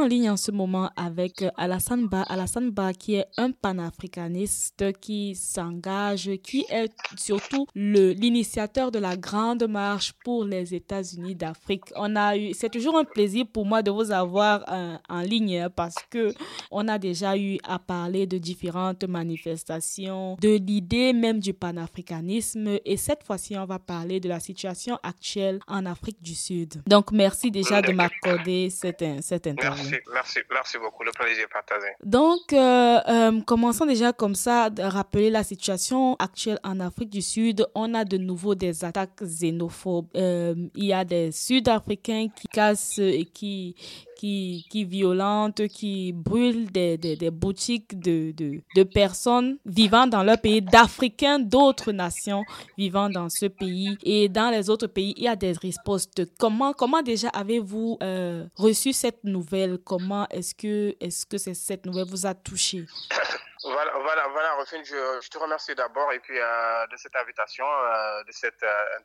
en 0.00 0.06
ligne 0.06 0.30
en 0.30 0.36
ce 0.36 0.50
moment 0.50 0.90
avec 0.96 1.44
Alassane 1.56 2.06
Ba. 2.08 2.22
Alassane 2.22 2.70
Ba 2.70 2.92
qui 2.94 3.16
est 3.16 3.26
un 3.36 3.50
panafricaniste 3.50 4.92
qui 5.00 5.34
s'engage, 5.34 6.30
qui 6.42 6.64
est 6.70 6.90
surtout 7.18 7.66
l'initiateur 7.74 8.90
de 8.90 8.98
la 8.98 9.16
grande 9.16 9.66
marche 9.68 10.12
pour 10.24 10.44
les 10.44 10.74
États-Unis 10.74 11.34
d'Afrique. 11.34 11.84
On 11.96 12.16
a 12.16 12.36
eu, 12.36 12.54
c'est 12.54 12.70
toujours 12.70 12.96
un 12.96 13.04
plaisir 13.04 13.44
pour 13.52 13.66
moi 13.66 13.82
de 13.82 13.90
vous 13.90 14.10
avoir 14.10 14.64
euh, 14.72 14.96
en 15.08 15.20
ligne 15.20 15.58
hein, 15.58 15.70
parce 15.74 15.96
que 16.08 16.32
on 16.70 16.88
a 16.88 16.98
déjà 16.98 17.36
eu 17.36 17.58
à 17.64 17.78
parler 17.78 18.26
de 18.26 18.38
différentes 18.38 19.04
manifestations, 19.04 20.36
de 20.40 20.56
l'idée 20.56 21.12
même 21.12 21.40
du 21.40 21.52
panafricanisme 21.52 22.78
et 22.84 22.96
cette 22.96 23.22
fois-ci 23.24 23.56
on 23.58 23.66
va 23.66 23.78
parler 23.78 24.20
de 24.20 24.28
la 24.28 24.40
situation 24.40 24.98
actuelle 25.02 25.60
en 25.68 25.84
Afrique 25.84 26.22
du 26.22 26.34
Sud. 26.34 26.82
Donc 26.86 27.12
merci 27.12 27.50
déjà 27.50 27.82
de 27.82 27.92
m'accorder 27.92 28.70
cette, 28.70 29.04
cette 29.20 29.46
interview. 29.46 29.89
Merci, 30.12 30.40
merci, 30.50 30.78
beaucoup. 30.78 31.02
Le 31.02 31.12
plaisir 31.12 31.46
partagé. 31.52 31.88
Donc 32.04 32.52
euh, 32.52 32.98
euh, 33.08 33.40
commençons 33.42 33.86
déjà 33.86 34.12
comme 34.12 34.34
ça 34.34 34.70
à 34.78 34.88
rappeler 34.88 35.30
la 35.30 35.42
situation 35.42 36.16
actuelle 36.18 36.58
en 36.64 36.80
Afrique 36.80 37.10
du 37.10 37.22
Sud. 37.22 37.66
On 37.74 37.94
a 37.94 38.04
de 38.04 38.16
nouveau 38.16 38.54
des 38.54 38.84
attaques 38.84 39.22
xénophobes. 39.22 40.08
il 40.14 40.84
y 40.84 40.92
a 40.92 41.04
des 41.04 41.32
Sud-Africains 41.32 42.28
qui 42.34 42.48
cassent 42.48 42.98
et 42.98 43.24
qui, 43.24 43.74
qui, 44.20 44.66
qui 44.68 44.84
violentent, 44.84 45.66
qui 45.68 46.12
brûlent 46.12 46.70
des, 46.70 46.98
des, 46.98 47.30
boutiques 47.30 47.98
de, 47.98 48.34
de, 48.36 48.82
personnes 48.82 49.56
vivant 49.64 50.06
dans 50.06 50.22
leur 50.22 50.38
pays, 50.38 50.60
d'Africains 50.60 51.38
d'autres 51.38 51.90
nations 51.90 52.44
vivant 52.76 53.08
dans 53.08 53.30
ce 53.30 53.46
pays. 53.46 53.96
Et 54.02 54.28
dans 54.28 54.50
les 54.50 54.68
autres 54.68 54.88
pays, 54.88 55.14
il 55.16 55.22
y 55.22 55.28
a 55.28 55.36
des 55.36 55.52
ripostes. 55.52 56.22
Comment, 56.38 56.74
comment 56.74 57.00
déjà 57.00 57.28
avez-vous 57.28 57.96
euh, 58.02 58.44
reçu 58.56 58.92
cette 58.92 59.24
nouvelle? 59.24 59.78
Comment 59.82 60.26
est-ce 60.28 60.54
que, 60.54 60.94
est-ce 61.00 61.24
que 61.24 61.38
cette 61.38 61.86
nouvelle 61.86 62.06
vous 62.08 62.26
a 62.26 62.34
touché? 62.34 62.84
voilà, 63.62 63.92
voilà, 63.98 64.26
voilà, 64.28 64.54
Rufine, 64.54 64.82
je, 64.84 65.20
je 65.20 65.28
te 65.28 65.36
remercie 65.36 65.74
d'abord 65.74 66.10
et 66.12 66.18
puis 66.20 66.38
euh, 66.38 66.86
de 66.86 66.96
cette 66.96 67.14
invitation, 67.14 67.66
euh, 67.66 68.24
de 68.24 68.32
cette 68.32 68.62
euh, 68.62 68.98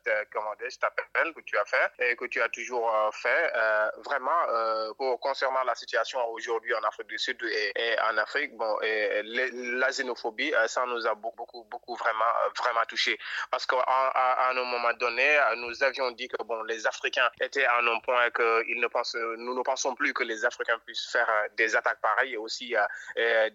je 0.68 0.78
t'appelle 0.78 1.34
que 1.34 1.40
tu 1.42 1.58
as 1.58 1.64
fait 1.66 1.90
et 1.98 2.16
que 2.16 2.24
tu 2.24 2.40
as 2.40 2.48
toujours 2.48 2.94
euh, 2.94 3.10
fait. 3.12 3.52
Euh, 3.54 3.90
vraiment, 3.98 4.30
euh, 4.48 4.94
pour 4.94 5.20
concernant 5.20 5.62
la 5.64 5.74
situation 5.74 6.26
aujourd'hui 6.28 6.74
en 6.74 6.82
Afrique 6.84 7.08
du 7.08 7.18
Sud 7.18 7.42
et, 7.42 7.72
et 7.76 8.00
en 8.00 8.16
Afrique, 8.16 8.56
bon, 8.56 8.80
et 8.80 9.22
la 9.24 9.90
xénophobie, 9.90 10.54
ça 10.68 10.86
nous 10.86 11.06
a 11.06 11.14
beaucoup, 11.14 11.36
beaucoup, 11.36 11.64
beaucoup 11.70 11.94
vraiment, 11.96 12.24
vraiment 12.58 12.84
touché 12.88 13.18
parce 13.50 13.66
qu'à 13.66 13.76
à, 13.86 14.50
un 14.50 14.54
moment 14.54 14.92
donné, 14.94 15.38
nous 15.56 15.82
avions 15.82 16.10
dit 16.12 16.28
que 16.28 16.42
bon, 16.44 16.62
les 16.62 16.86
Africains 16.86 17.30
étaient 17.40 17.66
à 17.66 17.76
un 17.78 18.00
point 18.00 18.30
que 18.30 18.64
ils 18.68 18.80
ne 18.80 18.86
pensent, 18.86 19.14
nous 19.14 19.54
ne 19.54 19.62
pensons 19.62 19.94
plus 19.94 20.14
que 20.14 20.22
les 20.22 20.44
Africains 20.44 20.78
puissent 20.86 21.10
faire 21.10 21.28
des 21.56 21.76
attaques 21.76 22.00
pareilles 22.00 22.34
et 22.34 22.36
aussi 22.38 22.74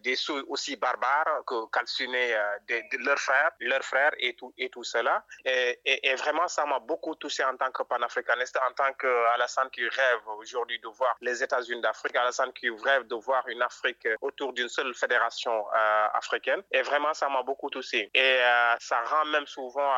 des 0.04 0.16
sauts 0.16 0.44
aussi 0.48 0.76
bas 0.76 0.91
barbares 0.92 1.44
que 1.46 1.70
calciner 1.72 2.34
euh, 2.34 2.58
de, 2.68 3.06
leurs 3.06 3.20
frères, 3.20 3.52
leurs 3.60 3.84
frères 3.84 4.12
et 4.18 4.34
tout, 4.36 4.54
et 4.58 4.70
tout 4.70 4.84
cela. 4.84 5.24
Et, 5.46 6.16
vraiment, 6.16 6.48
ça 6.48 6.66
m'a 6.66 6.80
beaucoup 6.80 7.16
touché 7.16 7.44
en 7.44 7.56
tant 7.58 7.72
que 7.72 7.84
panafricaniste, 7.84 8.58
en 8.68 8.74
tant 8.74 8.94
qu'Alassane 8.94 9.70
qui 9.70 9.88
rêve 9.88 10.28
aujourd'hui 10.38 10.80
de 10.80 10.88
voir 10.88 11.16
les 11.22 11.42
États-Unis 11.44 11.82
d'Afrique, 11.82 12.16
Alassane 12.16 12.54
qui 12.54 12.70
rêve 12.70 13.08
de 13.08 13.16
voir 13.16 13.48
une 13.48 13.62
Afrique 13.62 14.08
autour 14.22 14.54
d'une 14.54 14.70
seule 14.70 14.94
fédération 14.94 15.66
euh, 15.74 16.08
africaine. 16.14 16.62
Et 16.72 16.82
vraiment, 16.82 17.14
ça 17.14 17.30
m'a 17.30 17.44
beaucoup 17.44 17.70
touché. 17.70 18.10
Et 18.14 18.38
euh, 18.42 18.76
ça 18.80 19.02
rend 19.04 19.26
même 19.26 19.48
souvent, 19.48 19.92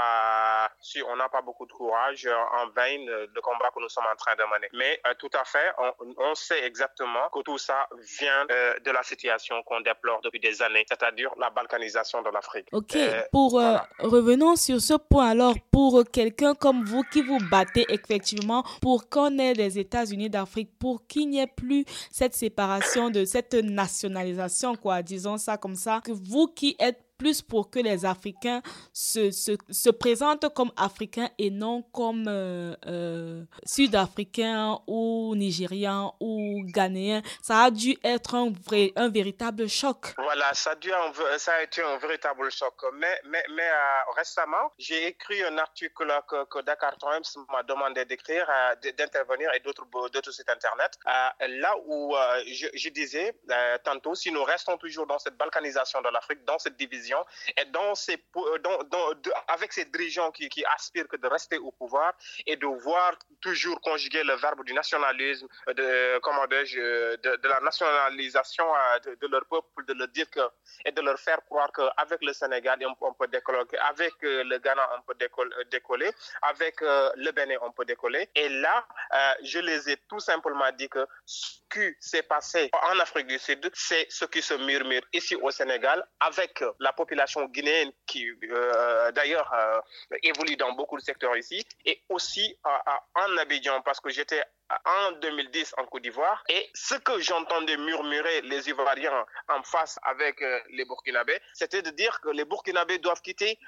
si 0.79 1.01
on 1.03 1.15
n'a 1.15 1.29
pas 1.29 1.41
beaucoup 1.41 1.65
de 1.65 1.73
courage, 1.73 2.27
en 2.27 2.67
vain 2.69 2.97
le 2.97 3.41
combat 3.41 3.71
que 3.73 3.79
nous 3.79 3.89
sommes 3.89 4.07
en 4.11 4.15
train 4.15 4.35
de 4.35 4.43
mener. 4.43 4.69
Mais 4.73 5.01
tout 5.19 5.29
à 5.33 5.43
fait, 5.43 5.73
on, 6.17 6.35
sait 6.35 6.63
exactement 6.65 7.29
que 7.29 7.39
tout 7.41 7.57
ça 7.57 7.87
vient 8.19 8.45
de 8.45 8.91
la 8.91 9.03
situation 9.03 9.61
qu'on 9.63 9.81
déplore 9.81 10.21
depuis 10.21 10.39
des 10.39 10.61
années 10.61 10.82
c'est-à-dire 10.87 11.31
la 11.39 11.49
balkanisation 11.49 12.21
de 12.21 12.29
l'Afrique. 12.29 12.67
Ok, 12.71 12.95
euh, 12.95 13.21
pour 13.31 13.59
euh, 13.59 13.77
revenons 13.99 14.55
sur 14.55 14.81
ce 14.81 14.93
point 14.95 15.29
alors, 15.29 15.55
pour 15.71 16.03
quelqu'un 16.11 16.55
comme 16.55 16.83
vous 16.85 17.03
qui 17.03 17.21
vous 17.21 17.39
battez 17.49 17.85
effectivement 17.89 18.63
pour 18.81 19.09
qu'on 19.09 19.37
ait 19.37 19.53
les 19.53 19.79
États-Unis 19.79 20.29
d'Afrique, 20.29 20.71
pour 20.79 21.05
qu'il 21.07 21.29
n'y 21.29 21.39
ait 21.39 21.47
plus 21.47 21.85
cette 22.11 22.35
séparation 22.35 23.09
de 23.09 23.25
cette 23.25 23.53
nationalisation, 23.53 24.75
quoi, 24.75 25.01
disons 25.01 25.37
ça 25.37 25.57
comme 25.57 25.75
ça, 25.75 26.01
que 26.03 26.11
vous 26.11 26.47
qui 26.47 26.75
êtes 26.79 27.02
plus 27.17 27.41
pour 27.41 27.69
que 27.69 27.79
les 27.79 28.05
Africains 28.05 28.61
se, 28.91 29.31
se, 29.31 29.51
se 29.69 29.89
présentent 29.89 30.53
comme 30.53 30.71
Africains 30.77 31.29
et 31.37 31.49
non 31.49 31.83
comme 31.93 32.25
euh, 32.27 32.75
euh, 32.85 33.43
Sud-Africains 33.65 34.79
ou 34.87 35.33
Nigérians 35.35 36.15
ou 36.19 36.63
Ghanéens. 36.65 37.21
Ça 37.41 37.63
a 37.63 37.71
dû 37.71 37.97
être 38.03 38.35
un, 38.35 38.51
vrai, 38.51 38.91
un 38.95 39.09
véritable 39.09 39.67
choc. 39.67 40.13
Voilà, 40.17 40.53
ça 40.53 40.71
a, 40.71 40.75
dû 40.75 40.91
ça 41.37 41.53
a 41.53 41.63
été 41.63 41.81
un 41.81 41.97
véritable 41.97 42.51
choc. 42.51 42.73
Mais, 42.93 43.21
mais, 43.25 43.43
mais 43.55 43.69
euh, 43.69 44.11
récemment, 44.15 44.71
j'ai 44.77 45.07
écrit 45.07 45.43
un 45.43 45.57
article 45.57 46.07
que, 46.27 46.61
Dakar 46.61 46.97
Times 46.97 47.43
m'a 47.51 47.63
demandé 47.63 48.05
d'écrire, 48.05 48.47
d'intervenir 48.81 49.49
et 49.53 49.59
d'autres 49.59 50.31
sites 50.31 50.49
Internet, 50.49 50.97
là 51.05 51.75
où 51.85 52.15
je, 52.47 52.89
disais 52.89 53.35
tantôt, 53.83 54.15
si 54.15 54.31
nous 54.31 54.43
restons 54.43 54.77
toujours 54.77 55.07
dans 55.07 55.19
cette 55.19 55.35
balkanisation 55.35 56.01
de 56.01 56.09
l'Afrique, 56.09 56.43
dans 56.45 56.59
cette 56.59 56.77
division, 56.77 57.02
et 57.57 57.65
dans 57.65 57.95
ces, 57.95 58.17
de, 58.17 59.31
avec 59.47 59.73
ces 59.73 59.85
dirigeants 59.85 60.31
qui, 60.31 60.49
aspirent 60.75 61.07
que 61.07 61.17
de 61.17 61.27
rester 61.27 61.57
au 61.57 61.71
pouvoir 61.71 62.13
et 62.45 62.55
de 62.55 62.65
voir 62.65 63.13
toujours 63.41 63.79
conjuguer 63.81 64.23
le 64.23 64.35
verbe 64.35 64.63
du 64.63 64.73
nationalisme, 64.73 65.47
de, 65.67 66.19
comment 66.19 66.47
de, 66.47 67.15
de, 67.37 67.47
la 67.47 67.59
nationalisation 67.59 68.65
de, 69.05 69.27
leur 69.27 69.45
peuple, 69.45 69.85
de 69.85 69.93
leur 69.93 70.07
dire 70.09 70.29
que, 70.29 70.39
et 70.85 70.91
de 70.91 71.01
leur 71.01 71.19
faire 71.19 71.43
croire 71.45 71.71
qu'avec 71.71 72.21
le 72.21 72.33
Sénégal, 72.33 72.79
on, 73.01 73.13
peut 73.13 73.27
décoller, 73.27 73.63
avec 73.89 74.13
le 74.21 74.57
Ghana, 74.57 74.89
on 74.97 75.01
peut 75.01 75.15
décoller, 75.71 76.11
avec 76.41 76.81
le 76.81 77.31
Bénin, 77.31 77.57
on 77.61 77.71
peut 77.71 77.85
décoller. 77.85 78.29
Et 78.35 78.49
là, 78.49 78.85
euh, 79.13 79.33
je 79.43 79.59
les 79.59 79.89
ai 79.89 79.97
tout 80.09 80.19
simplement 80.19 80.71
dit 80.77 80.89
que 80.89 81.05
ce 81.25 81.59
qui 81.71 81.95
s'est 81.99 82.23
passé 82.23 82.69
en 82.89 82.99
Afrique 82.99 83.27
du 83.27 83.39
Sud, 83.39 83.69
c'est 83.73 84.07
ce 84.09 84.25
qui 84.25 84.41
se 84.41 84.53
murmure 84.53 85.01
ici 85.13 85.35
au 85.35 85.51
Sénégal 85.51 86.05
avec 86.19 86.63
la 86.79 86.92
population 86.95 87.45
guinéenne 87.45 87.91
qui, 88.05 88.27
euh, 88.43 89.11
d'ailleurs, 89.11 89.51
euh, 89.53 90.17
évolue 90.23 90.55
dans 90.55 90.73
beaucoup 90.73 90.97
de 90.97 91.03
secteurs 91.03 91.35
ici, 91.37 91.65
et 91.85 92.01
aussi 92.09 92.57
en 92.63 93.37
Abidjan, 93.37 93.81
parce 93.81 93.99
que 93.99 94.09
j'étais 94.09 94.43
en 94.85 95.11
2010 95.13 95.75
en 95.77 95.85
Côte 95.85 96.03
d'Ivoire. 96.03 96.43
Et 96.49 96.69
ce 96.73 96.95
que 96.95 97.19
j'entendais 97.19 97.77
murmurer 97.77 98.41
les 98.41 98.69
Ivoiriens 98.69 99.25
en 99.49 99.63
face 99.63 99.99
avec 100.03 100.41
euh, 100.41 100.59
les 100.71 100.85
Burkinabés, 100.85 101.39
c'était 101.53 101.81
de 101.81 101.89
dire 101.91 102.19
que 102.21 102.29
les 102.29 102.45
Burkinabés 102.45 102.97
doivent 102.99 103.21
quitter 103.21 103.59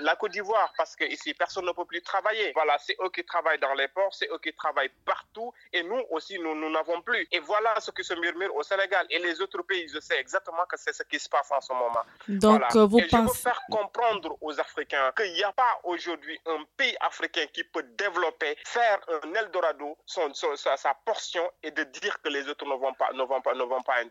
la 0.00 0.16
Côte 0.16 0.32
d'Ivoire 0.32 0.72
parce 0.76 0.96
que 0.96 1.04
ici 1.04 1.34
personne 1.34 1.66
ne 1.66 1.72
peut 1.72 1.84
plus 1.84 2.02
travailler. 2.02 2.52
Voilà, 2.54 2.78
c'est 2.78 2.96
eux 3.02 3.10
qui 3.10 3.24
travaillent 3.24 3.58
dans 3.58 3.74
les 3.74 3.88
ports, 3.88 4.14
c'est 4.14 4.28
eux 4.30 4.38
qui 4.42 4.52
travaillent 4.54 4.92
partout, 5.04 5.52
et 5.72 5.82
nous 5.82 6.02
aussi 6.10 6.38
nous 6.38 6.54
nous 6.54 6.70
n'avons 6.70 7.02
plus. 7.02 7.26
Et 7.32 7.40
voilà 7.40 7.78
ce 7.80 7.90
qui 7.90 8.04
se 8.04 8.14
murmure 8.14 8.54
au 8.54 8.62
Sénégal 8.62 9.06
et 9.10 9.18
les 9.18 9.40
autres 9.40 9.62
pays. 9.62 9.88
Je 9.92 10.00
sais 10.00 10.18
exactement 10.18 10.64
que 10.68 10.76
c'est 10.76 10.92
ce 10.92 11.02
qui 11.02 11.18
se 11.18 11.28
passe 11.28 11.50
en 11.50 11.60
ce 11.60 11.72
moment. 11.72 12.02
Voilà. 12.50 12.86
vous 12.86 12.98
et 12.98 13.06
pensez... 13.06 13.16
je 13.16 13.28
veux 13.28 13.34
faire 13.34 13.60
comprendre 13.70 14.36
aux 14.40 14.58
Africains 14.60 15.12
qu'il 15.16 15.32
n'y 15.32 15.42
a 15.42 15.52
pas 15.52 15.80
aujourd'hui 15.84 16.38
un 16.46 16.64
pays 16.76 16.96
africain 17.00 17.46
qui 17.52 17.64
peut 17.64 17.82
développer, 17.98 18.56
faire 18.64 18.98
un 19.08 19.34
Eldorado, 19.34 19.96
son 20.06 20.32
son, 20.34 20.56
sa, 20.56 20.76
sa, 20.76 20.94
portion 21.04 21.48
et 21.62 21.70
de 21.70 21.84
dire 21.84 22.20
que 22.22 22.28
les 22.28 22.48
autres 22.48 22.66
ne 22.66 22.74
vont 22.74 22.94
pas, 22.94 23.12
ne 23.12 23.22
vont 23.22 23.40
pas, 23.40 23.54
ne 23.54 23.62
vont 23.62 23.82
pas 23.82 24.02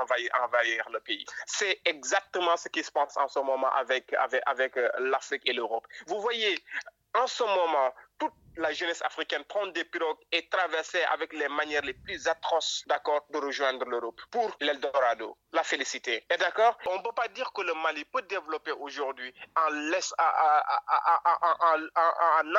envahir, 0.00 0.30
envahir 0.42 0.88
le 0.90 1.00
pays. 1.00 1.24
C'est 1.46 1.80
exactement 1.84 2.56
ce 2.56 2.68
qui 2.68 2.82
se 2.82 2.90
passe 2.90 3.16
en 3.16 3.28
ce 3.28 3.38
moment 3.38 3.72
avec, 3.74 4.12
avec, 4.14 4.42
avec 4.46 4.76
l'Afrique 4.98 5.48
et 5.48 5.52
l'Europe. 5.52 5.86
Vous 6.06 6.20
voyez, 6.20 6.58
en 7.14 7.26
ce 7.26 7.42
moment, 7.42 7.92
toute 8.18 8.32
la 8.56 8.72
jeunesse 8.72 9.02
africaine 9.02 9.44
prend 9.44 9.66
des 9.68 9.84
pirogues 9.84 10.18
et 10.30 10.46
traverser 10.48 11.02
avec 11.04 11.32
les 11.32 11.48
manières 11.48 11.82
les 11.82 11.94
plus 11.94 12.26
atroces, 12.28 12.82
d'accord, 12.86 13.24
de 13.30 13.38
rejoindre 13.38 13.84
l'Europe 13.86 14.20
pour 14.30 14.50
l'Eldorado, 14.60 15.36
la 15.52 15.62
félicité. 15.62 16.24
D'accord, 16.38 16.76
on 16.86 16.98
ne 16.98 17.02
peut 17.02 17.12
pas 17.14 17.28
dire 17.28 17.52
que 17.52 17.62
le 17.62 17.74
Mali 17.74 18.04
peut 18.06 18.22
développer 18.22 18.72
aujourd'hui 18.72 19.32
en, 19.56 19.70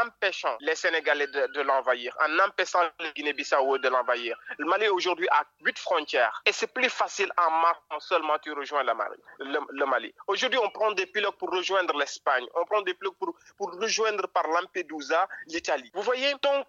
empêchant 0.06 0.58
les 0.60 0.76
Sénégalais 0.76 1.28
de, 1.28 1.62
l'envahir, 1.62 2.16
en 2.28 2.40
empêchant 2.40 2.82
le 3.00 3.12
Guinée-Bissau 3.12 3.78
de 3.78 3.90
l'envahir. 3.90 4.38
Le 4.58 4.66
Mali 4.66 4.88
aujourd'hui 4.88 5.28
a 5.32 5.44
huit 5.62 5.78
frontières 5.80 6.42
et 6.46 6.52
c'est 6.52 6.74
plus 6.74 6.90
facile 6.90 7.32
en 7.38 7.52
marchant 7.52 8.00
seulement 8.00 8.38
tu 8.40 8.52
rejoins 8.54 8.84
le 8.84 8.94
Mali. 8.94 9.16
Le, 9.40 9.60
le 9.70 9.86
Mali. 9.86 10.14
Aujourd'hui, 10.28 10.60
on 10.60 10.70
prend 10.70 10.92
des 10.92 11.06
pilotes 11.06 11.38
pour 11.38 11.50
rejoindre 11.52 11.98
l'Espagne, 11.98 12.46
on 12.56 12.66
prend 12.66 12.82
des 12.82 12.94
pilotes 12.94 13.18
pour, 13.18 13.36
pour 13.58 13.72
rejoindre 13.80 14.28
par 14.28 14.48
Lampedusa 14.48 15.28
l'Italie. 15.48 15.83
Vous 15.94 16.02
voyez, 16.02 16.34
donc, 16.42 16.68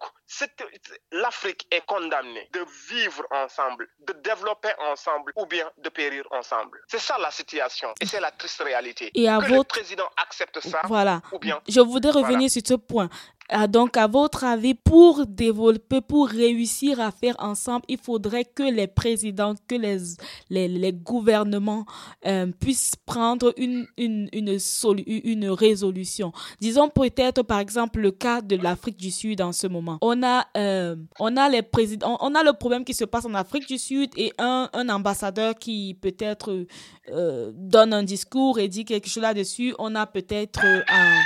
l'Afrique 1.11 1.67
est 1.71 1.85
condamnée 1.85 2.49
de 2.53 2.65
vivre 2.89 3.25
ensemble, 3.31 3.87
de 4.07 4.13
développer 4.13 4.71
ensemble 4.91 5.31
ou 5.35 5.45
bien 5.45 5.69
de 5.77 5.89
périr 5.89 6.25
ensemble. 6.31 6.81
C'est 6.87 6.99
ça 6.99 7.17
la 7.19 7.31
situation 7.31 7.93
et 8.01 8.05
c'est 8.05 8.19
la 8.19 8.31
triste 8.31 8.61
réalité. 8.61 9.11
Et 9.13 9.27
à 9.27 9.37
que 9.37 9.47
votre... 9.47 9.53
le 9.55 9.63
président 9.63 10.09
accepte 10.17 10.59
ça 10.59 10.81
voilà. 10.85 11.21
ou 11.31 11.39
bien... 11.39 11.61
Je 11.67 11.79
voudrais 11.79 12.11
revenir 12.11 12.37
voilà. 12.37 12.49
sur 12.49 12.61
ce 12.65 12.73
point. 12.75 13.09
Ah, 13.49 13.67
donc, 13.67 13.95
à 13.95 14.07
votre 14.07 14.43
avis, 14.43 14.73
pour 14.73 15.27
développer, 15.27 16.01
pour 16.01 16.27
réussir 16.27 16.99
à 16.99 17.11
faire 17.11 17.35
ensemble, 17.37 17.85
il 17.87 17.99
faudrait 17.99 18.43
que 18.43 18.63
les 18.63 18.87
présidents, 18.87 19.53
que 19.67 19.75
les, 19.75 20.67
les, 20.67 20.93
gouvernements 20.93 21.85
euh, 22.25 22.47
puissent 22.59 22.95
prendre 23.05 23.53
une, 23.57 23.85
une, 23.97 24.29
une, 24.33 25.49
résolution. 25.49 26.31
Disons 26.59 26.89
peut-être, 26.89 27.43
par 27.43 27.59
exemple, 27.59 27.99
le 27.99 28.09
cas 28.09 28.41
de 28.41 28.55
l'Afrique 28.55 28.97
du 28.97 29.11
Sud 29.11 29.41
en 29.41 29.51
ce 29.51 29.67
moment. 29.67 29.99
On 30.01 30.23
a, 30.23 30.47
euh, 30.57 30.95
on 31.19 31.37
a 31.37 31.47
les 31.47 31.61
présidents, 31.61 32.17
on 32.21 32.33
a 32.33 32.43
le 32.43 32.53
problème 32.53 32.83
qui 32.83 32.95
se 32.95 33.05
passe 33.05 33.25
en 33.25 33.35
Afrique 33.35 33.67
du 33.67 33.77
Sud 33.77 34.09
et 34.17 34.33
un, 34.39 34.69
un 34.73 34.89
ambassadeur 34.89 35.53
qui 35.53 35.95
peut-être 36.01 36.65
euh, 37.11 37.51
donne 37.53 37.93
un 37.93 38.03
discours 38.03 38.57
et 38.57 38.67
dit 38.69 38.85
quelque 38.85 39.07
chose 39.07 39.21
là-dessus. 39.21 39.75
On 39.77 39.93
a 39.93 40.07
peut-être 40.07 40.65
un 40.65 41.21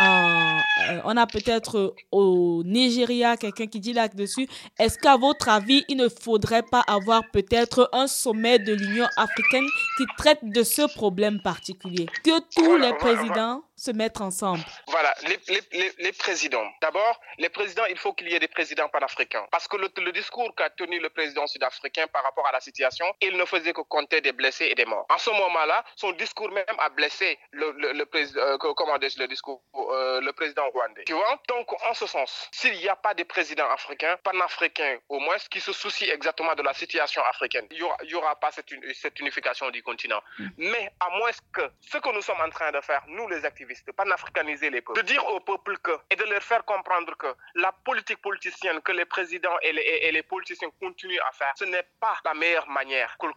euh, 0.00 1.00
on 1.04 1.16
a 1.16 1.26
peut-être 1.26 1.94
au 2.10 2.62
Nigeria 2.64 3.36
quelqu'un 3.36 3.66
qui 3.66 3.80
dit 3.80 3.92
là-dessus. 3.92 4.48
Est-ce 4.78 4.98
qu'à 4.98 5.16
votre 5.16 5.48
avis, 5.48 5.84
il 5.88 5.96
ne 5.96 6.08
faudrait 6.08 6.62
pas 6.62 6.82
avoir 6.86 7.22
peut-être 7.32 7.90
un 7.92 8.06
sommet 8.06 8.58
de 8.58 8.72
l'Union 8.72 9.06
africaine 9.16 9.66
qui 9.98 10.04
traite 10.16 10.38
de 10.42 10.62
ce 10.62 10.82
problème 10.94 11.40
particulier? 11.42 12.06
Que 12.24 12.40
tous 12.54 12.76
les 12.76 12.94
présidents 12.94 13.62
se 13.82 13.90
mettre 13.90 14.22
ensemble 14.22 14.62
Voilà, 14.86 15.12
les, 15.26 15.40
les, 15.72 15.92
les, 15.98 16.12
présidents. 16.12 16.68
D'abord, 16.80 17.20
les 17.38 17.48
présidents, 17.48 17.84
il 17.90 17.98
faut 17.98 18.12
qu'il 18.12 18.28
y 18.28 18.34
ait 18.34 18.38
des 18.38 18.46
présidents 18.46 18.88
panafricains. 18.88 19.44
Parce 19.50 19.66
que 19.66 19.76
le, 19.76 19.88
le 19.96 20.12
discours 20.12 20.54
qu'a 20.54 20.70
tenu 20.70 21.00
le 21.00 21.10
président 21.10 21.48
sud-africain 21.48 22.06
par 22.12 22.22
rapport 22.22 22.46
à 22.46 22.52
la 22.52 22.60
situation, 22.60 23.06
il 23.20 23.36
ne 23.36 23.44
faisait 23.44 23.72
que 23.72 23.80
compter 23.80 24.20
des 24.20 24.30
blessés 24.30 24.66
et 24.66 24.76
des 24.76 24.84
morts. 24.84 25.04
En 25.10 25.18
ce 25.18 25.30
moment-là, 25.30 25.84
son 25.96 26.12
discours 26.12 26.50
même 26.50 26.64
a 26.78 26.90
blessé 26.90 27.40
le, 27.50 27.72
le, 27.72 28.04
président, 28.06 28.40
euh, 28.40 28.56
comment 28.58 28.94
le 28.94 29.26
discours, 29.26 29.60
euh, 29.74 30.20
le 30.20 30.32
président 30.32 30.68
rwandais. 30.70 31.02
Tu 31.04 31.14
vois? 31.14 31.40
Donc, 31.48 31.72
en 31.84 31.94
ce 31.94 32.06
sens, 32.06 32.48
s'il 32.52 32.74
n'y 32.74 32.88
a 32.88 32.94
pas 32.94 33.14
de 33.14 33.24
président 33.24 33.68
africain, 33.68 34.16
panafricain 34.22 34.98
au 35.08 35.18
moins, 35.18 35.38
qui 35.50 35.60
se 35.60 35.72
soucie 35.72 36.08
exactement 36.08 36.54
de 36.54 36.62
la 36.62 36.72
situation 36.72 37.22
africaine, 37.28 37.66
il 37.72 37.78
n'y 37.78 37.82
aura, 37.82 37.96
aura, 38.14 38.36
pas 38.36 38.52
cette, 38.52 38.70
cette, 38.94 39.18
unification 39.18 39.70
du 39.70 39.82
continent. 39.82 40.22
Mm. 40.38 40.48
Mais 40.58 40.90
à 41.00 41.10
moins 41.18 41.30
que 41.52 41.62
ce 41.80 41.98
que 41.98 42.14
nous 42.14 42.22
sommes 42.22 42.40
en 42.40 42.50
train 42.50 42.70
de 42.70 42.80
faire, 42.80 43.02
nous 43.08 43.26
les 43.28 43.44
activistes, 43.44 43.71
de 43.86 43.92
panafricaniser 43.92 44.70
les 44.70 44.80
peuples, 44.80 45.00
de 45.00 45.06
dire 45.06 45.24
aux 45.26 45.40
peuples 45.40 45.78
que, 45.78 45.92
et 46.10 46.16
de 46.16 46.24
leur 46.24 46.42
faire 46.42 46.64
comprendre 46.64 47.16
que 47.16 47.34
la 47.54 47.72
politique 47.72 48.20
politicienne 48.20 48.80
que 48.82 48.92
les 48.92 49.04
présidents 49.04 49.56
et 49.62 49.72
les, 49.72 50.22
politiciens 50.22 50.70
continuent 50.80 51.20
à 51.28 51.32
faire, 51.32 51.52
ce 51.56 51.64
n'est 51.64 51.86
pas 52.00 52.16
la 52.24 52.34
meilleure 52.34 52.68
manière 52.68 53.16
pour, 53.18 53.34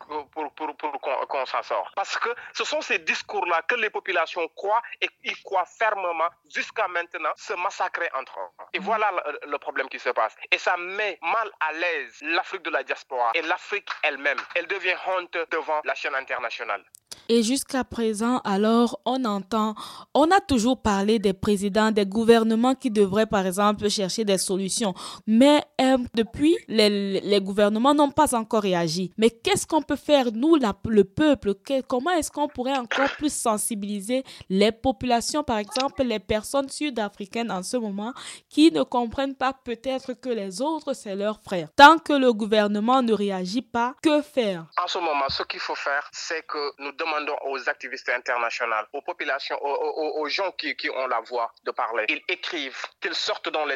qu'on 1.28 1.46
s'en 1.46 1.64
sort. 1.64 1.92
Parce 1.96 2.18
que 2.18 2.30
ce 2.54 2.64
sont 2.64 2.82
ces 2.82 3.00
discours-là 3.00 3.62
que 3.64 3.76
les 3.76 3.90
populations 3.90 4.48
croient 4.50 4.82
et 5.02 5.10
ils 5.24 5.42
croient 5.44 5.66
fermement 5.66 6.30
jusqu'à 6.54 6.88
maintenant 6.88 7.32
se 7.36 7.54
massacrer 7.54 8.10
entre 8.14 8.40
eux. 8.40 8.66
Et 8.74 8.80
voilà 8.80 9.12
le, 9.12 9.52
le 9.52 9.58
problème 9.58 9.90
qui 9.90 10.00
se 10.00 10.10
passe. 10.10 10.36
Et 10.52 10.58
ça 10.58 10.78
met 10.78 11.18
mal 11.22 11.52
à 11.60 11.74
l'aise 11.74 12.18
l'Afrique 12.22 12.64
de 12.64 12.70
la 12.70 12.84
diaspora 12.84 13.32
et 13.34 13.42
l'Afrique 13.42 13.90
elle-même. 14.04 14.40
Elle 14.56 14.68
devient 14.68 14.98
honte 15.08 15.38
devant 15.52 15.82
la 15.84 15.96
chaîne 15.96 16.16
internationale. 16.16 16.84
Et 17.28 17.42
jusqu'à 17.42 17.84
présent, 17.84 18.40
alors, 18.44 19.00
on 19.06 19.26
entend, 19.26 19.74
on 20.14 20.26
a 20.26 20.40
toujours 20.48 20.82
parlé 20.82 21.18
des 21.18 21.34
présidents, 21.34 21.92
des 21.92 22.06
gouvernements 22.06 22.76
qui 22.76 22.92
devraient, 22.92 23.26
par 23.26 23.46
exemple, 23.46 23.90
chercher 23.90 24.24
des 24.24 24.38
solutions. 24.38 24.94
Mais 25.26 25.64
euh, 25.82 25.98
depuis, 26.14 26.58
les, 26.68 27.40
gouvernements 27.42 27.94
n'ont 27.94 28.12
pas 28.12 28.34
encore 28.36 28.62
réagi. 28.62 29.12
Mais 29.18 29.30
qu'est-ce 29.30 29.68
qu'on 29.68 29.82
peut 29.82 29.96
faire, 29.96 30.32
nous, 30.34 30.56
le 30.56 31.04
peuple? 31.04 31.54
Comment 31.88 32.12
est-ce 32.12 32.32
qu'on 32.32 32.48
pourrait 32.48 32.78
encore 32.78 33.10
plus 33.18 33.34
sensibiliser 33.34 34.24
les 34.50 34.72
populations, 34.72 35.44
par 35.44 35.58
exemple, 35.58 36.04
les 36.04 36.20
personnes 36.20 36.70
sud-africaines 36.70 37.52
en 37.52 37.64
ce 37.64 37.78
moment, 37.78 38.14
qui 38.50 38.72
ne 38.72 38.84
comprennent 38.84 39.36
pas 39.36 39.54
peut-être 39.54 40.14
que 40.14 40.30
les 40.30 40.62
autres, 40.62 40.94
c'est 40.94 41.16
leurs 41.16 41.42
frères? 41.42 41.68
Tant 41.76 41.98
que 41.98 42.14
le 42.14 42.32
gouvernement 42.32 43.02
ne 43.02 43.14
réagit 43.14 43.62
pas, 43.62 43.96
que 44.02 44.22
faire? 44.22 44.66
En 44.82 44.88
ce 44.88 44.98
moment, 44.98 45.28
ce 45.30 45.44
qu'il 45.44 45.60
faut 45.60 45.76
faire, 45.76 46.10
c'est 46.12 46.46
que 46.48 46.82
nous 46.82 46.92
demandons 46.94 47.36
aux 47.50 47.70
activistes 47.70 48.10
internationaux, 48.10 48.76
aux 48.94 49.02
populations, 49.02 49.58
aux, 49.62 50.28
gens 50.28 50.52
qui, 50.58 50.76
ont 50.90 51.08
la 51.08 51.20
voix 51.22 51.52
de 51.66 51.72
parler. 51.72 52.06
Ils 52.10 52.22
écrivent, 52.30 52.86
qu'ils 53.02 53.14
sortent 53.14 53.50
dans 53.50 53.66
les 53.66 53.76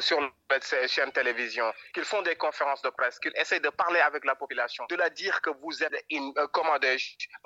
sur 0.00 0.20
les 0.20 0.88
chaînes 0.88 1.12
télévision, 1.34 1.72
qu'ils 1.92 2.04
font 2.04 2.22
des 2.22 2.36
conférences 2.36 2.82
de 2.82 2.90
presse, 2.90 3.18
qu'ils 3.18 3.32
essayent 3.36 3.60
de 3.60 3.70
parler 3.70 4.00
avec 4.00 4.24
la 4.24 4.34
population, 4.34 4.84
de 4.88 4.96
la 4.96 5.10
dire 5.10 5.40
que 5.40 5.50
vous 5.50 5.82
êtes 5.82 6.04
une, 6.10 6.32
euh, 6.38 6.46
comment 6.48 6.78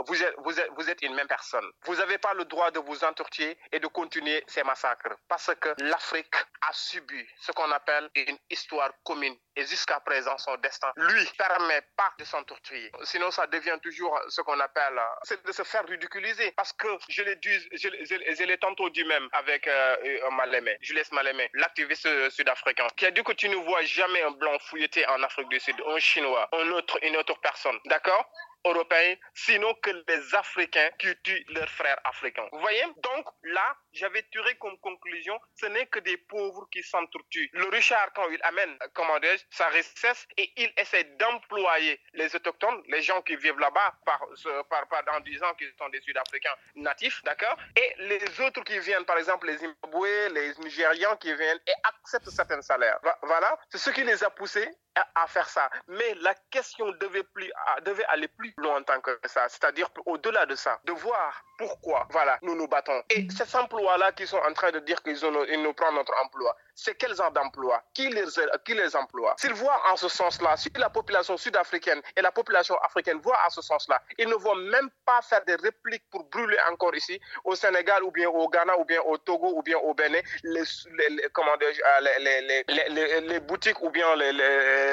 vous 0.07 0.23
êtes, 0.23 0.35
vous 0.39 0.61
êtes, 0.61 0.69
vous 0.77 0.91
êtes 0.91 1.03
une 1.03 1.15
même 1.15 1.27
personne. 1.27 1.65
Vous 1.85 1.97
n'avez 1.97 2.19
pas 2.19 2.35
le 2.35 2.45
droit 2.45 2.71
de 2.71 2.79
vous 2.81 3.05
entortiller 3.05 3.59
et 3.73 3.81
de 3.81 3.87
continuer 3.87 4.43
ces 4.47 4.63
massacres 4.63 5.17
parce 5.29 5.51
que 5.61 5.71
l'Afrique 5.79 6.35
a 6.63 6.73
subi 6.73 7.27
ce 7.41 7.53
qu'on 7.53 7.71
appelle 7.73 8.09
une 8.15 8.39
histoire 8.51 8.91
commune 9.05 9.37
et 9.57 9.65
jusqu'à 9.67 10.01
présent 10.01 10.37
son 10.39 10.57
destin 10.57 10.93
lui 10.97 11.25
permet 11.37 11.83
pas 11.97 12.13
de 12.19 12.25
s'entortiller. 12.25 12.91
Sinon 13.03 13.31
ça 13.31 13.47
devient 13.47 13.79
toujours 13.83 14.19
ce 14.29 14.41
qu'on 14.43 14.59
appelle 14.61 15.01
c'est 15.23 15.45
de 15.45 15.53
se 15.53 15.63
faire 15.63 15.85
ridiculiser. 15.87 16.53
Parce 16.53 16.73
que 16.73 16.89
je 17.09 17.23
l'ai 17.23 17.37
dit, 17.37 17.59
je, 17.73 17.89
je, 17.89 18.45
l'ai 18.45 18.59
tantôt 18.59 18.89
dit 18.91 19.05
même 19.05 19.29
avec 19.33 19.67
euh, 19.67 20.31
Malémé, 20.33 20.77
Julius 20.81 21.13
Malémé, 21.13 21.51
l'activiste 21.55 22.31
sud-africain, 22.31 22.87
qui 22.97 23.07
a 23.07 23.11
dit 23.11 23.23
que 23.23 23.33
tu 23.33 23.49
ne 23.49 23.57
vois 23.57 23.78
jamais 23.83 24.23
un 24.23 24.31
blanc 24.33 24.59
fouilleté 24.61 25.07
en 25.07 25.23
Afrique 25.23 25.49
du 25.49 25.61
Sud, 25.61 25.77
un 25.87 25.99
chinois, 25.99 26.49
un 26.53 26.71
autre, 26.71 26.99
une 27.03 27.17
autre 27.17 27.39
personne. 27.41 27.79
D'accord? 27.87 28.25
Européens, 28.73 29.17
sinon 29.35 29.75
que 29.83 29.91
les 29.91 30.35
Africains 30.35 30.91
qui 30.99 31.09
tuent 31.23 31.45
leurs 31.51 31.69
frères 31.69 32.01
africains. 32.05 32.49
Vous 32.53 32.61
voyez? 32.61 32.85
Donc 32.99 33.27
là, 33.45 33.77
j'avais 33.93 34.23
tiré 34.31 34.57
comme 34.57 34.79
conclusion, 34.79 35.39
ce 35.61 35.67
n'est 35.67 35.87
que 35.87 35.99
des 36.01 36.17
pauvres 36.17 36.69
qui 36.71 36.83
s'entretuent. 36.83 37.51
Le 37.53 37.69
Richard, 37.69 38.13
quand 38.15 38.29
il 38.31 38.41
amène, 38.43 38.77
comment 38.95 39.19
dire, 39.19 39.37
sa 39.51 39.67
richesse 39.69 40.27
et 40.37 40.53
il 40.57 40.73
essaie 40.77 41.05
d'employer 41.19 42.01
les 42.15 42.35
autochtones, 42.35 42.83
les 42.89 43.03
gens 43.03 43.23
qui 43.23 43.37
vivent 43.37 43.59
là-bas, 43.59 43.95
par, 44.05 44.21
par, 44.69 44.89
par, 44.89 45.03
en 45.15 45.21
disant 45.21 45.53
qu'ils 45.55 45.73
sont 45.79 45.89
des 45.89 46.01
Sud-Africains 46.01 46.55
natifs, 46.77 47.23
d'accord? 47.25 47.57
Et 47.77 47.95
les 47.99 48.41
autres 48.41 48.63
qui 48.63 48.79
viennent, 48.79 49.05
par 49.05 49.19
exemple 49.19 49.47
les 49.47 49.59
Zimbabwe, 49.59 50.29
les 50.33 50.55
Nigérians 50.59 51.17
qui 51.17 51.35
viennent 51.35 51.61
et 51.67 51.73
acceptent 51.85 52.31
certains 52.31 52.63
salaires. 52.63 52.99
Voilà, 53.23 53.59
c'est 53.71 53.79
ce 53.79 53.91
qui 53.91 54.05
les 54.05 54.23
a 54.23 54.31
poussés 54.31 54.69
à, 55.15 55.27
faire 55.27 55.49
ça. 55.49 55.71
Mais 55.87 56.15
la 56.21 56.35
question 56.51 56.91
devait, 56.93 57.23
plus, 57.23 57.51
devait 57.85 58.05
aller 58.07 58.29
plus 58.29 58.55
longtemps 58.59 59.01
que 59.01 59.19
ça, 59.25 59.49
c'est-à-dire 59.49 59.89
au-delà 60.07 60.47
de 60.47 60.55
ça, 60.55 60.79
de 60.85 60.93
voir 60.93 61.45
pourquoi, 61.59 62.07
voilà, 62.11 62.39
nous 62.43 62.55
nous 62.55 62.69
battons. 62.69 63.03
Et 63.11 63.27
ces 63.31 63.57
emplois-là 63.57 64.13
qui 64.13 64.27
sont 64.27 64.39
en 64.39 64.53
train 64.53 64.71
de 64.71 64.79
dire 64.81 65.03
qu'ils 65.03 65.19
ils 65.51 65.63
nous 65.63 65.73
prennent 65.75 65.95
notre 65.95 66.15
emploi, 66.25 66.57
c'est 66.75 66.95
quels 66.95 67.17
genre 67.17 67.33
d'emploi 67.33 67.83
qui 67.93 68.09
les, 68.09 68.25
qui 68.65 68.75
les 68.75 68.95
emploie? 68.95 69.35
S'ils 69.39 69.53
voient 69.55 69.81
en 69.91 69.97
ce 69.97 70.09
sens-là, 70.09 70.57
si 70.57 70.71
la 70.77 70.89
population 70.89 71.37
sud-africaine 71.37 72.01
et 72.17 72.23
la 72.23 72.31
population 72.31 72.77
africaine 72.83 73.19
voient 73.21 73.39
en 73.45 73.51
ce 73.51 73.61
sens-là, 73.61 74.01
ils 74.17 74.29
ne 74.29 74.35
vont 74.37 74.55
même 74.55 74.89
pas 75.05 75.21
faire 75.23 75.45
des 75.45 75.57
répliques 75.57 76.05
pour 76.11 76.25
brûler 76.25 76.57
encore 76.71 76.95
ici, 76.95 77.21
au 77.45 77.57
Sénégal 77.57 78.05
ou 78.05 78.13
bien 78.13 78.29
au 78.29 78.49
Ghana 78.49 78.79
ou 78.79 78.85
bien 78.85 79.01
au 79.03 79.19
Togo 79.19 79.55
ou 79.57 79.63
bien 79.63 79.79
au 79.79 79.95
Bénin, 79.95 80.21
les, 80.45 80.63
les, 81.09 81.29
comment 81.33 81.57
les, 81.59 82.65
les, 82.89 83.21
les, 83.21 83.41
boutiques 83.41 83.83
ou 83.83 83.91
bien 83.91 84.15
les, 84.15 84.33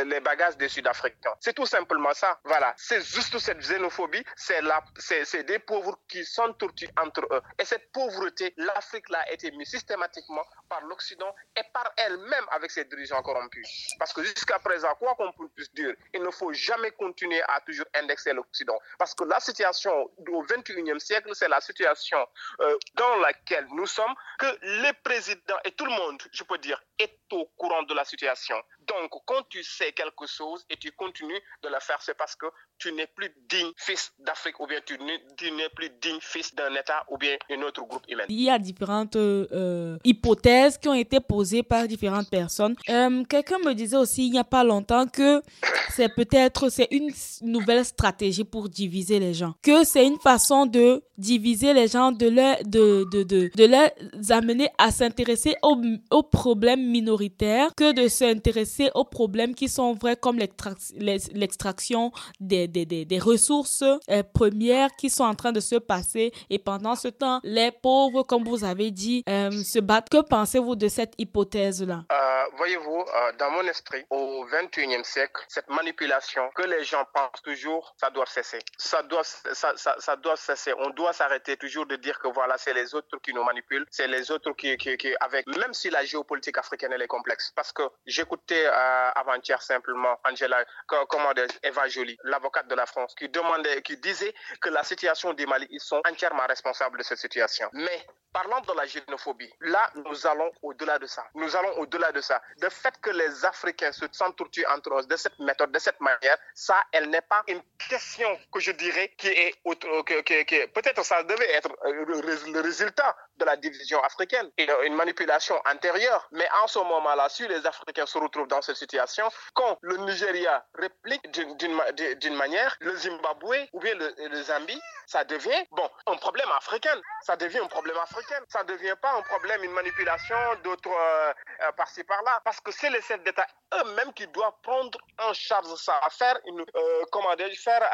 les, 0.06 0.20
bagages 0.20 0.58
des 0.58 0.70
Sud-Africains. 0.70 1.36
C'est 1.39 1.54
tout 1.54 1.68
simplement 1.68 2.13
ça. 2.13 2.39
Voilà. 2.44 2.74
C'est 2.78 3.01
juste 3.01 3.38
cette 3.46 3.60
xénophobie, 3.60 4.24
c'est 4.36 5.44
des 5.44 5.60
pauvres 5.60 6.00
qui 6.08 6.25
s'entortuent 6.25 6.90
entre 7.00 7.22
eux. 7.32 7.42
Et 7.60 7.66
cette 7.66 7.92
pauvreté, 7.92 8.54
l'Afrique 8.58 9.08
l'a 9.10 9.32
été 9.32 9.52
mise 9.52 9.70
systématiquement 9.70 10.44
par 10.68 10.82
l'Occident 10.86 11.34
et 11.56 11.62
par 11.72 11.94
elle-même 11.98 12.46
avec 12.50 12.72
ses 12.72 12.86
dirigeants 12.86 13.22
corrompus. 13.22 13.94
Parce 14.00 14.14
que 14.14 14.24
jusqu'à 14.24 14.58
présent, 14.58 14.90
quoi 14.96 15.14
qu'on 15.14 15.32
puisse 15.50 15.72
dire, 15.74 15.94
il 16.14 16.24
ne 16.24 16.32
faut 16.32 16.54
jamais 16.54 16.90
continuer 16.92 17.42
à 17.44 17.62
toujours 17.62 17.86
indexer 17.94 18.34
l'Occident. 18.34 18.80
Parce 18.98 19.14
que 19.14 19.24
la 19.25 19.40
situation 19.40 19.94
au 20.18 20.44
21e 20.44 21.00
siècle, 21.00 21.30
c'est 21.34 21.48
la 21.48 21.62
situation 21.62 22.28
euh, 22.62 22.75
dans 22.96 23.18
laquelle 23.18 23.68
nous 23.74 23.86
sommes, 23.86 24.16
que 24.40 24.82
les 24.82 24.94
présidents 25.04 25.60
et 25.66 25.72
tout 25.72 25.86
le 25.86 25.92
monde, 25.92 26.20
je 26.32 26.44
peux 26.44 26.58
dire, 26.58 26.82
est 26.98 27.20
au 27.32 27.46
courant 27.58 27.84
de 27.84 27.94
la 27.94 28.06
situation. 28.06 28.56
Donc, 28.88 29.12
quand 29.25 29.44
tu 29.50 29.63
sais 29.63 29.92
quelque 29.94 30.27
chose 30.27 30.65
et 30.70 30.77
tu 30.77 30.92
continues 30.92 31.39
de 31.63 31.70
le 31.70 31.80
faire, 31.80 32.01
c'est 32.01 32.18
parce 32.18 32.36
que 32.36 32.46
tu 32.77 32.92
n'es 32.92 33.08
plus 33.08 33.34
digne 33.50 33.72
fils 33.77 34.12
d'Afrique 34.20 34.60
ou 34.60 34.68
bien 34.68 34.80
tu 34.86 34.98
n'es 34.98 35.70
plus 35.70 35.89
digne 36.01 36.20
fils 36.22 36.54
d'un 36.54 36.74
État 36.74 37.06
ou 37.10 37.18
bien 37.18 37.38
un 37.50 37.62
autre 37.62 37.84
groupe. 37.84 38.04
Il 38.08 38.42
y 38.42 38.50
a 38.50 38.60
différentes 38.60 39.15
euh, 39.15 39.98
hypothèses 40.04 40.77
qui 40.77 40.89
ont 40.89 40.94
été 40.94 41.20
posées 41.20 41.63
par 41.63 41.88
différentes 41.88 42.30
personnes. 42.30 42.75
Euh, 42.89 43.24
quelqu'un 43.24 43.60
me 43.60 43.74
disait 43.74 43.98
aussi 43.98 44.27
il 44.27 44.32
n'y 44.32 44.39
a 44.39 44.44
pas 44.44 44.63
longtemps 44.63 45.08
que 45.08 45.42
c'est 45.89 46.13
peut-être 46.13 46.68
une 46.92 47.12
nouvelle 47.42 47.86
stratégie 47.86 48.44
pour 48.44 48.70
diviser 48.70 49.20
les 49.20 49.34
gens, 49.34 49.54
que 49.62 49.84
c'est 49.84 50.06
une 50.06 50.20
façon 50.20 50.65
de 50.65 51.04
diviser 51.18 51.74
les 51.74 51.88
gens, 51.88 52.12
de 52.12 52.27
les 52.27 54.32
amener 54.32 54.70
à 54.77 54.92
s'intéresser 54.92 55.56
aux, 55.63 55.82
aux 56.12 56.24
problèmes 56.24 56.86
minoritaires 56.86 57.74
que 57.75 57.94
de 57.94 58.08
s'intéresser 58.08 58.75
aux 58.94 59.03
problèmes 59.03 59.55
qui 59.55 59.70
sont 59.70 59.94
vrais 59.94 60.15
comme 60.15 60.38
l'extraction 60.39 62.12
des, 62.39 63.20
ressources 63.20 63.84
euh, 64.10 64.24
premières 64.34 64.96
qui 64.96 65.10
sont 65.10 65.24
en 65.24 65.36
train 65.36 65.51
de 65.51 65.60
se 65.60 65.75
passer 65.75 66.32
et 66.50 66.60
pendant 66.60 66.96
ce 66.96 67.08
temps, 67.08 67.39
les 67.44 67.72
pauvres, 67.72 68.24
comme 68.24 68.44
vous 68.44 68.63
avez 68.63 68.91
dit, 68.91 69.24
euh, 69.29 69.51
se 69.51 69.79
battent. 69.79 70.10
Que 70.10 70.22
pensez-vous 70.22 70.75
de 70.75 70.88
cette 70.88 71.13
hypothèse-là? 71.17 72.05
Voyez-vous, 72.54 73.06
dans 73.38 73.52
mon 73.52 73.64
esprit, 73.68 74.06
au 74.10 74.46
21e 74.48 75.04
siècle, 75.04 75.44
cette 75.48 75.70
manipulation 75.70 76.50
que 76.52 76.64
les 76.64 76.84
gens 76.84 77.06
pensent 77.14 77.42
toujours, 77.44 77.96
ça 78.00 78.10
doit 78.10 78.25
cesser. 78.25 78.60
Ça 78.78 79.04
doit, 79.04 79.24
ça, 79.24 79.75
ça, 79.75 79.96
ça 80.00 80.16
doit 80.16 80.36
cesser. 80.36 80.74
On 80.78 80.90
doit 80.90 81.14
s'arrêter 81.14 81.58
toujours 81.58 81.86
de 81.86 81.96
dire 81.96 82.20
que 82.20 82.28
voilà, 82.28 82.58
c'est 82.58 82.74
les 82.74 82.94
autres 82.96 83.18
qui 83.20 83.34
nous 83.34 83.44
manipulent, 83.44 83.86
c'est 83.90 84.08
les 84.08 84.32
autres 84.32 84.52
qui, 84.54 84.78
qui, 84.78 85.16
avec, 85.20 85.48
même 85.48 85.74
si 85.74 85.90
la 85.90 86.04
géopolitique 86.06 86.58
africaine, 86.58 86.94
elle 86.94 87.02
est 87.02 87.08
complexe. 87.08 87.52
Parce 87.56 87.72
que 87.72 87.84
j'écoutais 88.06 88.66
avant-hier 88.66 89.62
simplement 89.62 90.20
Angela, 90.24 90.64
comment 90.88 91.34
dire, 91.34 91.48
Eva 91.64 91.88
Joly, 91.88 92.18
l'avocate 92.24 92.68
de 92.68 92.75
la 92.75 92.86
France, 92.86 93.16
qui 93.16 93.30
demandait, 93.30 93.82
qui 93.82 93.98
disait 93.98 94.34
que 94.62 94.70
la 94.70 94.84
situation 94.84 95.34
du 95.34 95.46
Mali, 95.46 95.68
ils 95.70 95.80
sont 95.80 96.02
entièrement 96.10 96.46
responsables 96.48 96.98
de 96.98 97.04
cette 97.04 97.20
situation. 97.20 97.70
Mais 97.74 98.06
parlant 98.34 98.60
de 98.62 98.74
la 98.74 98.86
xénophobie, 98.86 99.52
là, 99.62 99.90
nous 99.96 100.28
allons 100.28 100.52
au-delà 100.62 101.00
de 101.00 101.06
ça. 101.06 101.25
Nous 101.36 101.56
allons 101.56 101.78
au-delà 101.80 102.12
de 102.12 102.22
ça. 102.22 102.35
Le 102.62 102.70
fait 102.70 102.94
que 103.01 103.10
les 103.10 103.46
Africains 103.46 103.92
se 103.92 104.06
s'entretuent 104.12 104.65
entre 104.68 105.00
eux 105.00 105.06
de 105.06 105.15
cette 105.15 105.38
méthode, 105.39 105.72
de 105.72 105.80
cette 105.80 106.00
manière, 106.00 106.38
ça, 106.54 106.77
elle 106.92 107.10
n'est 107.10 107.22
pas 107.22 107.44
une 107.48 107.62
question 107.89 108.30
que 108.51 108.60
je 108.60 108.72
dirais 108.72 109.13
qui 109.18 109.27
est, 109.27 109.54
que, 109.63 110.22
que, 110.22 110.44
que 110.44 110.65
peut-être 110.68 111.04
ça 111.04 111.24
devait 111.24 111.51
être 111.51 111.70
euh, 111.86 112.06
le 112.51 112.62
résultat 112.62 113.15
de 113.38 113.46
la 113.46 113.58
division 113.58 114.01
africaine 114.04 114.50
et 114.58 114.68
une 114.86 114.96
manipulation 114.96 115.56
antérieure. 115.65 116.27
Mais 116.32 116.48
en 116.63 116.68
ce 116.68 116.80
moment-là, 116.80 117.27
si 117.30 117.48
les 117.48 117.65
Africains 117.65 118.06
se 118.06 118.18
retrouvent 118.18 118.48
dans 118.48 118.62
cette 118.62 118.77
situation, 118.77 119.30
quand 119.54 119.77
le 119.82 119.98
Nigeria 119.98 120.65
réplique 120.75 121.30
d'une 121.32 122.36
manière, 122.36 122.75
le 122.80 122.96
Zimbabwe 122.96 123.68
ou 123.74 123.80
bien 123.80 123.96
le, 123.96 124.44
Zambie, 124.44 124.82
ça 125.08 125.24
devient, 125.24 125.65
bon, 125.72 125.89
un 126.08 126.15
problème 126.18 126.50
africain. 126.56 127.00
Ça 127.22 127.36
devient 127.36 127.60
un 127.60 127.68
problème 127.68 127.98
africain. 127.98 128.39
Ça 128.48 128.63
ne 128.63 128.70
devient 128.70 128.96
pas 129.01 129.13
un 129.13 129.22
problème, 129.22 129.63
une 129.63 129.72
manipulation 129.72 130.36
d'autres 130.63 130.89
euh, 130.89 131.34
euh, 131.62 131.72
par-ci 131.74 132.04
par-là. 132.04 132.25
Parce 132.44 132.60
que 132.60 132.72
c'est 132.72 132.89
les 132.89 133.01
chefs 133.01 133.24
d'État 133.24 133.48
eux-mêmes 133.74 134.13
qui 134.13 134.27
doivent 134.27 134.60
prendre 134.62 134.98
en 135.20 135.34
charge 135.34 135.74
ça, 135.75 136.00
à 136.03 136.10
faire 136.10 136.38
euh, 136.48 137.05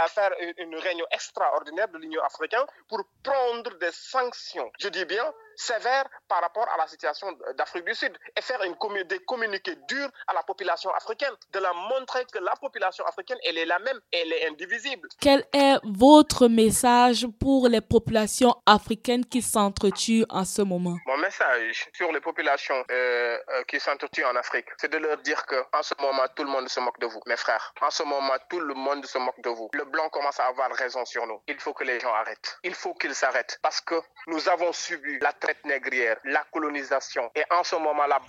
faire 0.07 0.31
une 0.57 0.75
réunion 0.75 1.05
extraordinaire 1.11 1.87
de 1.89 1.97
l'Union 1.97 2.21
africaine 2.23 2.65
pour 2.87 3.03
prendre 3.23 3.77
des 3.77 3.91
sanctions. 3.91 4.71
Je 4.79 4.89
dis 4.89 5.05
bien 5.05 5.33
sévère 5.61 6.05
par 6.27 6.41
rapport 6.41 6.67
à 6.73 6.77
la 6.77 6.87
situation 6.87 7.27
d'Afrique 7.57 7.85
du 7.85 7.93
Sud 7.93 8.17
et 8.35 8.41
faire 8.41 8.61
une 8.63 8.75
des 9.05 9.19
communiqués 9.19 9.77
durs 9.87 10.09
à 10.27 10.33
la 10.33 10.43
population 10.43 10.91
africaine, 10.93 11.33
de 11.53 11.59
la 11.59 11.71
montrer 11.73 12.25
que 12.25 12.39
la 12.39 12.53
population 12.59 13.05
africaine, 13.05 13.37
elle 13.47 13.57
est 13.57 13.65
la 13.65 13.79
même, 13.79 13.99
elle 14.11 14.33
est 14.33 14.47
indivisible. 14.47 15.07
Quel 15.19 15.45
est 15.53 15.77
votre 15.83 16.47
message 16.47 17.27
pour 17.39 17.67
les 17.67 17.81
populations 17.81 18.55
africaines 18.65 19.25
qui 19.25 19.41
s'entretuent 19.41 20.25
en 20.29 20.45
ce 20.45 20.61
moment? 20.61 20.97
Mon 21.05 21.17
message 21.17 21.87
sur 21.93 22.11
les 22.11 22.21
populations 22.21 22.83
euh, 22.89 23.37
euh, 23.49 23.63
qui 23.67 23.79
s'entretuent 23.79 24.25
en 24.25 24.35
Afrique, 24.35 24.67
c'est 24.77 24.91
de 24.91 24.97
leur 24.97 25.17
dire 25.17 25.45
que 25.45 25.55
en 25.73 25.83
ce 25.83 25.93
moment, 25.99 26.23
tout 26.35 26.43
le 26.43 26.49
monde 26.49 26.67
se 26.69 26.79
moque 26.79 26.99
de 26.99 27.05
vous, 27.05 27.21
mes 27.27 27.37
frères. 27.37 27.73
En 27.81 27.91
ce 27.91 28.03
moment, 28.03 28.33
tout 28.49 28.59
le 28.59 28.73
monde 28.73 29.05
se 29.05 29.17
moque 29.17 29.41
de 29.43 29.49
vous. 29.49 29.69
Le 29.73 29.85
blanc 29.85 30.09
commence 30.09 30.39
à 30.39 30.47
avoir 30.47 30.71
raison 30.71 31.05
sur 31.05 31.25
nous. 31.27 31.41
Il 31.47 31.59
faut 31.59 31.73
que 31.73 31.83
les 31.83 31.99
gens 31.99 32.13
arrêtent. 32.13 32.59
Il 32.63 32.73
faut 32.73 32.93
qu'ils 32.93 33.15
s'arrêtent 33.15 33.59
parce 33.61 33.81
que 33.81 33.95
nous 34.27 34.49
avons 34.49 34.73
subi 34.73 35.19
la 35.19 35.33
traite 35.33 35.50
négrière, 35.65 36.17
la 36.23 36.43
colonisation 36.51 37.31
et 37.35 37.43
en 37.49 37.63
ce 37.63 37.75
moment, 37.75 38.05
là, 38.07 38.19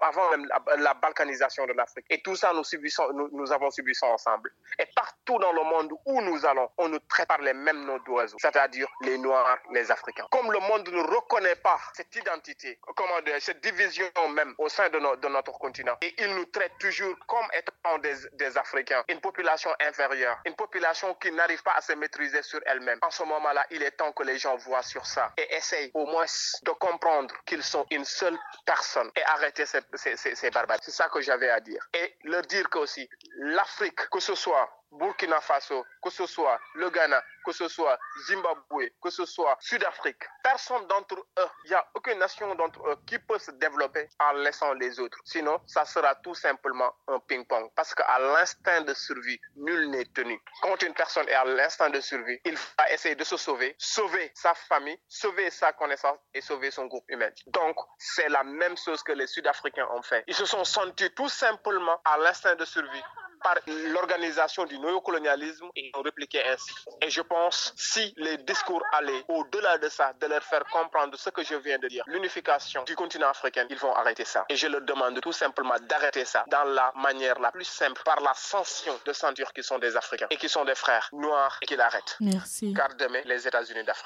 avant 0.00 0.30
même 0.30 0.48
la, 0.78 0.94
balkanisation 0.94 1.66
de 1.66 1.72
l'Afrique. 1.72 2.06
Et 2.10 2.22
tout 2.22 2.36
ça, 2.36 2.52
nous, 2.52 2.64
subissons, 2.64 3.04
nous, 3.32 3.52
avons 3.52 3.70
subi 3.70 3.92
ensemble. 4.02 4.52
Et 4.78 4.86
partout 4.94 5.38
dans 5.38 5.52
le 5.52 5.62
monde 5.64 5.92
où 6.06 6.20
nous 6.22 6.44
allons, 6.46 6.68
on 6.78 6.88
nous 6.88 6.98
traite 7.00 7.28
par 7.28 7.40
les 7.40 7.52
mêmes 7.52 7.84
noms 7.84 7.98
d'oiseaux, 7.98 8.36
c'est-à-dire 8.40 8.86
les 9.02 9.18
Noirs, 9.18 9.58
les 9.70 9.90
Africains. 9.90 10.26
Comme 10.30 10.50
le 10.50 10.60
monde 10.60 10.88
ne 10.88 11.02
reconnaît 11.02 11.56
pas 11.56 11.78
cette 11.94 12.14
identité, 12.16 12.78
comment 12.96 13.20
dire, 13.24 13.36
cette 13.40 13.60
division 13.60 14.06
même 14.30 14.54
au 14.58 14.68
sein 14.68 14.88
de, 14.88 14.98
de, 15.16 15.28
notre 15.28 15.52
continent, 15.58 15.96
et 16.00 16.14
il 16.18 16.34
nous 16.34 16.46
traite 16.46 16.72
toujours 16.78 17.14
comme 17.26 17.46
étant 17.56 17.98
des, 17.98 18.14
des 18.32 18.56
Africains, 18.56 19.04
une 19.08 19.20
population 19.20 19.70
inférieure, 19.80 20.38
une 20.46 20.54
population 20.54 21.14
qui 21.14 21.30
n'arrive 21.32 21.62
pas 21.62 21.74
à 21.76 21.80
se 21.80 21.92
maîtriser 21.92 22.42
sur 22.42 22.60
elle-même. 22.66 22.98
En 23.02 23.10
ce 23.10 23.22
moment-là, 23.24 23.66
il 23.70 23.82
est 23.82 23.92
temps 23.92 24.12
que 24.12 24.22
les 24.22 24.38
gens 24.38 24.56
voient 24.56 24.82
sur 24.82 25.06
ça 25.06 25.32
et 25.36 25.54
essayent 25.54 25.90
au 25.94 26.06
moins 26.06 26.26
de 26.62 26.70
comprendre 26.72 27.34
qu'ils 27.44 27.62
sont 27.62 27.86
une 27.90 28.04
seule 28.04 28.38
personne 28.64 29.10
et 29.16 29.22
arrêter 29.24 29.66
ces, 29.66 29.80
ces, 29.94 30.16
ces, 30.16 30.34
ces 30.34 30.50
barbaries. 30.50 30.80
C'est 30.82 30.90
ça 30.90 31.08
que 31.08 31.20
j'avais 31.20 31.50
à 31.50 31.60
dire. 31.60 31.86
Et 31.94 32.16
leur 32.24 32.42
dire 32.42 32.68
que 32.70 32.78
aussi 32.78 33.08
l'Afrique, 33.36 34.08
que 34.10 34.20
ce 34.20 34.34
soit 34.34 34.81
Burkina 34.92 35.40
Faso, 35.40 35.84
que 36.02 36.10
ce 36.10 36.26
soit 36.26 36.60
le 36.74 36.90
Ghana, 36.90 37.22
que 37.44 37.52
ce 37.52 37.66
soit 37.68 37.98
Zimbabwe, 38.26 38.90
que 39.02 39.10
ce 39.10 39.24
soit 39.24 39.56
Sud-Afrique, 39.60 40.22
personne 40.42 40.86
d'entre 40.86 41.16
eux, 41.16 41.48
il 41.64 41.70
n'y 41.70 41.74
a 41.74 41.86
aucune 41.94 42.18
nation 42.18 42.54
d'entre 42.54 42.86
eux 42.86 42.96
qui 43.06 43.18
peut 43.18 43.38
se 43.38 43.50
développer 43.52 44.08
en 44.20 44.32
laissant 44.32 44.74
les 44.74 45.00
autres. 45.00 45.18
Sinon, 45.24 45.60
ça 45.66 45.84
sera 45.84 46.14
tout 46.16 46.34
simplement 46.34 46.92
un 47.08 47.18
ping-pong. 47.20 47.70
Parce 47.74 47.94
qu'à 47.94 48.18
l'instinct 48.18 48.82
de 48.82 48.94
survie, 48.94 49.40
nul 49.56 49.90
n'est 49.90 50.04
tenu. 50.06 50.40
Quand 50.60 50.80
une 50.82 50.94
personne 50.94 51.28
est 51.28 51.34
à 51.34 51.44
l'instinct 51.44 51.90
de 51.90 52.00
survie, 52.00 52.38
il 52.44 52.54
va 52.54 52.90
essayer 52.92 53.14
de 53.14 53.24
se 53.24 53.36
sauver, 53.36 53.74
sauver 53.78 54.30
sa 54.34 54.54
famille, 54.54 55.00
sauver 55.08 55.50
sa 55.50 55.72
connaissance 55.72 56.18
et 56.34 56.40
sauver 56.40 56.70
son 56.70 56.86
groupe 56.86 57.04
humain. 57.08 57.30
Donc, 57.46 57.76
c'est 57.98 58.28
la 58.28 58.44
même 58.44 58.76
chose 58.76 59.02
que 59.02 59.12
les 59.12 59.26
Sud-Africains 59.26 59.88
ont 59.92 60.02
fait. 60.02 60.24
Ils 60.26 60.34
se 60.34 60.44
sont 60.44 60.64
sentis 60.64 61.12
tout 61.14 61.28
simplement 61.28 62.00
à 62.04 62.18
l'instinct 62.18 62.54
de 62.56 62.64
survie 62.64 63.02
par 63.42 63.56
l'organisation 63.66 64.64
du 64.64 64.78
néocolonialisme 64.78 65.68
et 65.76 65.90
ont 65.94 66.02
répliqué 66.02 66.42
ainsi. 66.44 66.72
Et 67.00 67.10
je 67.10 67.20
pense, 67.20 67.72
si 67.76 68.14
les 68.16 68.38
discours 68.38 68.82
allaient 68.92 69.24
au-delà 69.28 69.78
de 69.78 69.88
ça, 69.88 70.12
de 70.20 70.26
leur 70.26 70.42
faire 70.42 70.64
comprendre 70.64 71.16
ce 71.18 71.30
que 71.30 71.42
je 71.42 71.54
viens 71.54 71.78
de 71.78 71.88
dire, 71.88 72.04
l'unification 72.06 72.82
du 72.84 72.94
continent 72.94 73.28
africain, 73.28 73.66
ils 73.68 73.78
vont 73.78 73.94
arrêter 73.94 74.24
ça. 74.24 74.44
Et 74.48 74.56
je 74.56 74.66
leur 74.66 74.82
demande 74.82 75.20
tout 75.20 75.32
simplement 75.32 75.74
d'arrêter 75.82 76.24
ça 76.24 76.44
dans 76.48 76.64
la 76.64 76.92
manière 76.96 77.38
la 77.40 77.50
plus 77.50 77.64
simple, 77.64 78.02
par 78.04 78.20
la 78.20 78.34
sanction 78.34 78.98
de 79.04 79.12
sentir 79.12 79.52
qu'ils 79.52 79.64
sont 79.64 79.78
des 79.78 79.96
Africains 79.96 80.26
et 80.30 80.36
qu'ils 80.36 80.48
sont 80.48 80.64
des 80.64 80.74
frères 80.74 81.08
noirs 81.12 81.58
et 81.62 81.66
qu'ils 81.66 81.80
arrêtent. 81.80 82.16
Merci. 82.20 82.74
Car 82.74 82.94
demain, 82.94 83.22
les 83.24 83.46
États-Unis 83.46 83.84
d'Afrique. 83.84 84.02